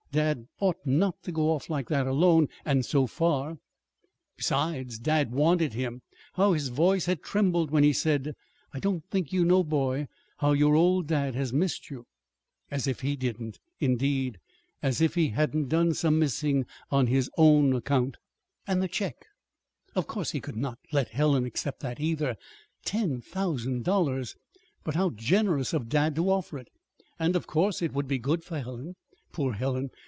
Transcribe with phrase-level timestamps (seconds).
[0.13, 3.59] Dad ought not to go off like that alone, and so far.
[4.35, 6.01] Besides, dad wanted him.
[6.33, 8.35] How his voice had trembled when he had said,
[8.73, 10.09] "I don't think you know, boy,
[10.39, 12.07] how your old dad has missed you"!
[12.69, 14.37] As if he didn't, indeed!
[14.83, 18.17] As if he hadn't done some missing on his own account!
[18.67, 19.15] And the check.
[19.95, 22.35] Of course he could not let Helen accept that, either,
[22.83, 24.35] ten thousand dollars!
[24.83, 26.67] But how generous of dad to offer it
[27.17, 28.97] and of course it would be good for Helen.
[29.31, 29.89] Poor Helen!